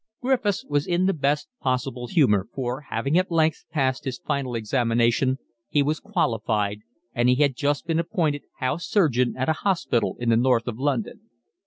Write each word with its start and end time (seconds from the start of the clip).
Griffiths 0.19 0.65
was 0.65 0.87
in 0.87 1.05
the 1.05 1.13
best 1.13 1.47
possible 1.61 2.07
humour, 2.07 2.47
for, 2.55 2.81
having 2.89 3.19
at 3.19 3.29
length 3.29 3.65
passed 3.69 4.03
his 4.05 4.17
final 4.17 4.55
examination, 4.55 5.37
he 5.69 5.83
was 5.83 5.99
qualified, 5.99 6.79
and 7.13 7.29
he 7.29 7.35
had 7.35 7.55
just 7.55 7.85
been 7.85 7.99
appointed 7.99 8.41
house 8.57 8.87
surgeon 8.87 9.35
at 9.37 9.47
a 9.47 9.53
hospital 9.61 10.17
in 10.19 10.29
the 10.29 10.35
North 10.37 10.67
of 10.67 10.79
London. 10.79 11.29